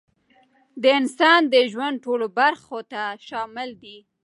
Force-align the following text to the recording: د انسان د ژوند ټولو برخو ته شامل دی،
د 0.81 0.83
انسان 0.99 1.41
د 1.53 1.55
ژوند 1.71 1.95
ټولو 2.05 2.25
برخو 2.39 2.77
ته 2.91 3.01
شامل 3.27 3.69
دی، 3.83 3.97